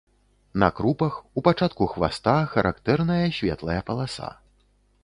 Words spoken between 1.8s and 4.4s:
хваста, характэрная светлая паласа.